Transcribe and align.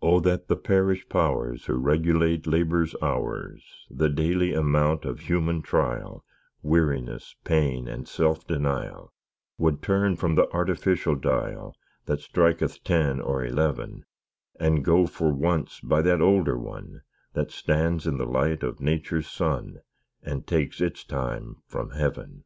Oh 0.00 0.18
that 0.20 0.48
the 0.48 0.56
Parish 0.56 1.06
Powers, 1.10 1.66
Who 1.66 1.74
regulate 1.76 2.46
Labor's 2.46 2.94
hours, 3.02 3.84
The 3.90 4.08
daily 4.08 4.54
amount 4.54 5.04
of 5.04 5.20
human 5.20 5.60
trial, 5.60 6.24
Weariness, 6.62 7.36
pain, 7.44 7.86
and 7.86 8.08
self 8.08 8.46
denial, 8.46 9.12
Would 9.58 9.82
turn 9.82 10.16
from 10.16 10.36
the 10.36 10.50
artificial 10.54 11.16
dial 11.16 11.76
That 12.06 12.20
striketh 12.20 12.82
ten 12.82 13.20
or 13.20 13.44
eleven, 13.44 14.06
And 14.58 14.82
go, 14.82 15.06
for 15.06 15.34
once, 15.34 15.80
by 15.80 16.00
that 16.00 16.22
older 16.22 16.56
one 16.56 17.02
That 17.34 17.50
stands 17.50 18.06
in 18.06 18.16
the 18.16 18.24
light 18.24 18.62
of 18.62 18.80
Nature's 18.80 19.26
sun, 19.28 19.80
And 20.22 20.46
takes 20.46 20.80
its 20.80 21.04
time 21.04 21.56
from 21.66 21.90
Heaven! 21.90 22.44